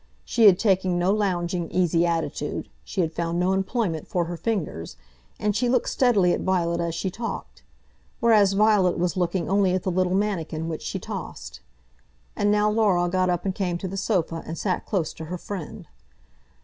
She 0.25 0.47
had 0.47 0.57
taken 0.57 0.97
no 0.97 1.11
lounging, 1.11 1.69
easy 1.69 2.07
attitude, 2.07 2.69
she 2.83 3.01
had 3.01 3.13
found 3.13 3.39
no 3.39 3.53
employment 3.53 4.07
for 4.07 4.25
her 4.25 4.35
fingers, 4.35 4.95
and 5.39 5.55
she 5.55 5.69
looked 5.69 5.89
steadily 5.89 6.33
at 6.33 6.41
Violet 6.41 6.81
as 6.81 6.95
she 6.95 7.11
talked, 7.11 7.61
whereas 8.19 8.53
Violet 8.53 8.97
was 8.97 9.15
looking 9.15 9.47
only 9.47 9.75
at 9.75 9.83
the 9.83 9.91
little 9.91 10.15
manikin 10.15 10.67
which 10.67 10.81
she 10.81 10.97
tossed. 10.97 11.59
And 12.35 12.49
now 12.49 12.67
Laura 12.67 13.07
got 13.09 13.29
up 13.29 13.45
and 13.45 13.53
came 13.53 13.77
to 13.77 13.87
the 13.87 13.95
sofa, 13.95 14.41
and 14.47 14.57
sat 14.57 14.87
close 14.87 15.13
to 15.13 15.25
her 15.25 15.37
friend. 15.37 15.87